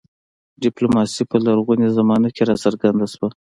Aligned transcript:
ډیپلوماسي 0.63 1.23
په 1.31 1.37
لرغونې 1.45 1.87
زمانه 1.97 2.29
کې 2.35 2.43
راڅرګنده 2.49 3.07
شوه 3.13 3.29